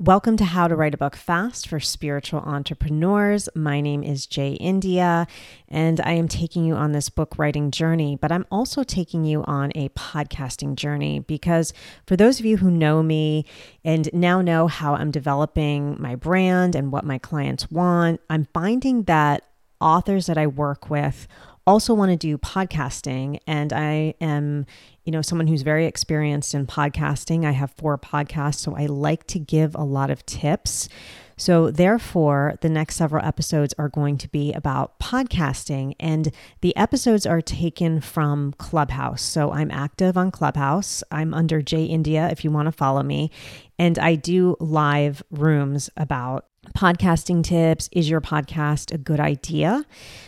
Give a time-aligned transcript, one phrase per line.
[0.00, 3.48] Welcome to How to Write a Book Fast for Spiritual Entrepreneurs.
[3.56, 5.26] My name is Jay India,
[5.66, 9.42] and I am taking you on this book writing journey, but I'm also taking you
[9.42, 11.72] on a podcasting journey because
[12.06, 13.44] for those of you who know me
[13.84, 19.02] and now know how I'm developing my brand and what my clients want, I'm finding
[19.02, 19.48] that
[19.80, 21.26] authors that I work with
[21.68, 24.64] also want to do podcasting and I am
[25.04, 27.44] you know someone who's very experienced in podcasting.
[27.44, 30.88] I have four podcasts so I like to give a lot of tips.
[31.36, 37.26] So therefore the next several episodes are going to be about podcasting and the episodes
[37.26, 39.20] are taken from Clubhouse.
[39.20, 41.04] So I'm active on Clubhouse.
[41.10, 43.30] I'm under J India if you want to follow me
[43.78, 47.88] and I do live rooms about podcasting tips.
[47.92, 49.84] Is your podcast a good idea?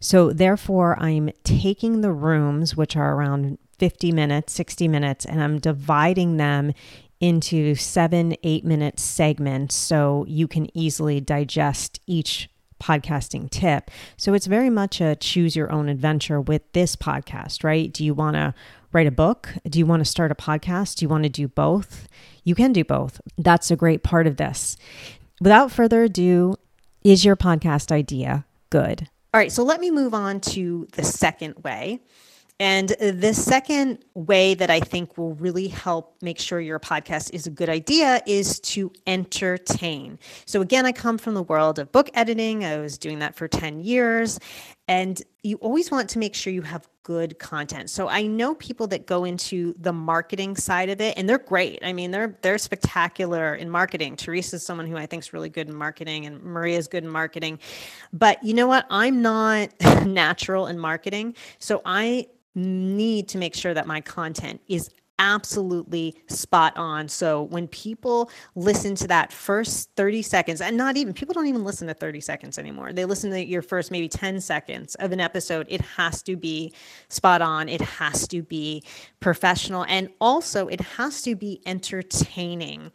[0.00, 5.58] So, therefore, I'm taking the rooms, which are around 50 minutes, 60 minutes, and I'm
[5.58, 6.72] dividing them
[7.20, 12.48] into seven, eight minute segments so you can easily digest each
[12.82, 13.90] podcasting tip.
[14.16, 17.92] So, it's very much a choose your own adventure with this podcast, right?
[17.92, 18.54] Do you want to
[18.92, 19.54] write a book?
[19.68, 20.96] Do you want to start a podcast?
[20.96, 22.08] Do you want to do both?
[22.44, 23.20] You can do both.
[23.38, 24.76] That's a great part of this
[25.42, 26.54] without further ado,
[27.02, 29.08] is your podcast idea good?
[29.34, 32.00] All right, so let me move on to the second way.
[32.60, 37.48] And the second way that I think will really help make sure your podcast is
[37.48, 40.20] a good idea is to entertain.
[40.44, 42.64] So, again, I come from the world of book editing.
[42.64, 44.38] I was doing that for 10 years.
[44.88, 47.90] And you always want to make sure you have good content.
[47.90, 51.78] So I know people that go into the marketing side of it and they're great.
[51.82, 54.16] I mean, they're they're spectacular in marketing.
[54.16, 57.58] Teresa's someone who I think is really good in marketing and Maria's good in marketing.
[58.12, 58.86] But you know what?
[58.90, 59.70] I'm not
[60.06, 61.36] natural in marketing.
[61.58, 64.90] So I need to make sure that my content is
[65.22, 67.06] absolutely spot on.
[67.06, 71.64] So when people listen to that first 30 seconds, and not even people don't even
[71.64, 72.92] listen to 30 seconds anymore.
[72.92, 75.66] They listen to your first maybe 10 seconds of an episode.
[75.70, 76.74] It has to be
[77.08, 77.68] spot on.
[77.68, 78.82] It has to be
[79.20, 79.86] professional.
[79.88, 82.90] And also, it has to be entertaining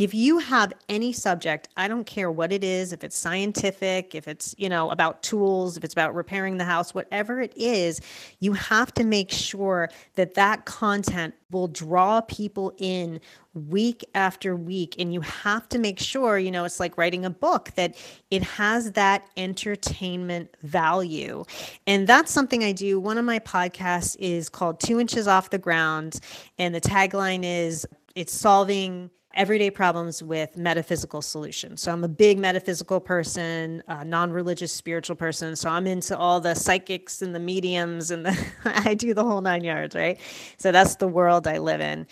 [0.00, 4.26] if you have any subject, I don't care what it is, if it's scientific, if
[4.26, 8.00] it's, you know, about tools, if it's about repairing the house, whatever it is,
[8.38, 13.20] you have to make sure that that content will draw people in
[13.52, 17.30] week after week and you have to make sure, you know, it's like writing a
[17.30, 17.94] book that
[18.30, 21.44] it has that entertainment value.
[21.86, 22.98] And that's something I do.
[22.98, 26.20] One of my podcasts is called 2 inches off the ground
[26.56, 31.80] and the tagline is it's solving everyday problems with metaphysical solutions.
[31.80, 35.54] So I'm a big metaphysical person, a non-religious spiritual person.
[35.56, 39.40] So I'm into all the psychics and the mediums and the I do the whole
[39.40, 40.18] nine yards, right?
[40.58, 42.06] So that's the world I live in.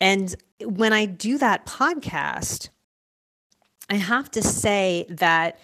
[0.00, 2.70] And when I do that podcast,
[3.88, 5.58] I have to say that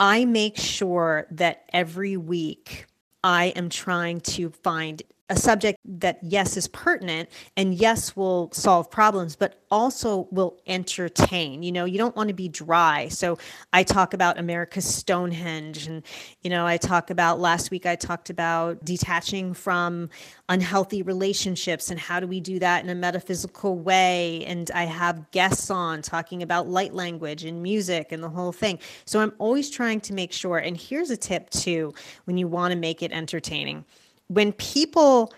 [0.00, 2.86] I make sure that every week
[3.22, 7.26] I am trying to find a subject that yes is pertinent
[7.56, 11.62] and yes will solve problems but also will entertain.
[11.62, 13.08] You know you don't want to be dry.
[13.08, 13.38] So
[13.72, 16.02] i talk about america's stonehenge and
[16.42, 20.10] you know i talk about last week i talked about detaching from
[20.50, 24.44] unhealthy relationships and how do we do that in a metaphysical way.
[24.44, 28.78] And i have guests on talking about light language and music and the whole thing.
[29.06, 31.94] So i'm always trying to make sure and here's a tip too
[32.24, 33.86] when you want to make it entertaining
[34.32, 35.32] when people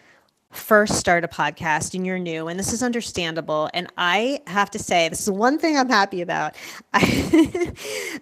[0.51, 4.79] first start a podcast and you're new and this is understandable and i have to
[4.79, 6.55] say this is one thing i'm happy about.
[6.93, 7.73] I,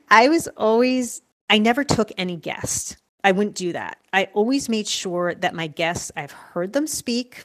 [0.09, 2.97] I was always i never took any guests.
[3.25, 3.99] I wouldn't do that.
[4.13, 7.45] I always made sure that my guests i've heard them speak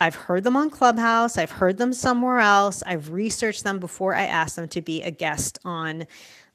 [0.00, 4.24] i've heard them on clubhouse i've heard them somewhere else i've researched them before i
[4.24, 6.06] asked them to be a guest on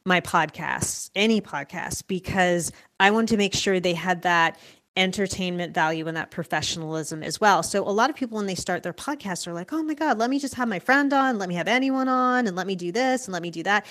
[0.03, 4.59] my podcast any podcast because i wanted to make sure they had that
[5.01, 7.63] entertainment value and that professionalism as well.
[7.63, 10.19] So a lot of people when they start their podcast are like, "Oh my god,
[10.19, 12.75] let me just have my friend on, let me have anyone on and let me
[12.75, 13.85] do this and let me do that."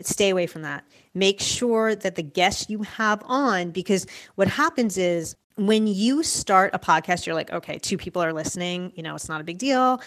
[0.00, 0.84] stay away from that.
[1.14, 6.74] Make sure that the guests you have on because what happens is when you start
[6.74, 9.58] a podcast you're like, "Okay, two people are listening, you know, it's not a big
[9.58, 10.00] deal."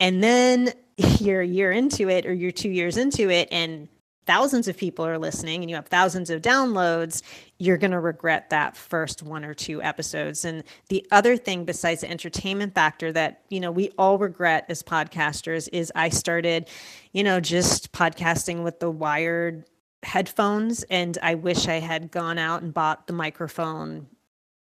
[0.00, 0.72] And then
[1.20, 3.88] you're a year into it or you're 2 years into it and
[4.28, 7.22] thousands of people are listening and you have thousands of downloads,
[7.56, 10.44] you're going to regret that first one or two episodes.
[10.44, 14.82] And the other thing besides the entertainment factor that, you know, we all regret as
[14.82, 16.68] podcasters is I started,
[17.12, 19.64] you know, just podcasting with the wired
[20.02, 24.08] headphones and I wish I had gone out and bought the microphone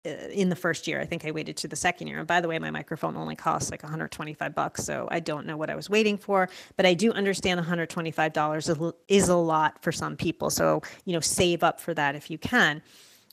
[0.09, 1.01] Uh, in the first year.
[1.01, 2.19] I think I waited to the second year.
[2.19, 5.57] And by the way, my microphone only costs like 125 bucks, so I don't know
[5.57, 10.17] what I was waiting for, but I do understand $125 is a lot for some
[10.17, 10.51] people.
[10.51, 12.83] So, you know, save up for that if you can.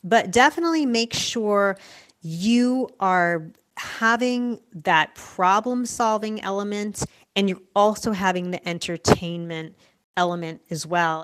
[0.04, 1.77] But definitely make sure
[2.22, 7.06] you are having that problem solving element
[7.36, 9.75] and you're also having the entertainment
[10.18, 11.24] element as well.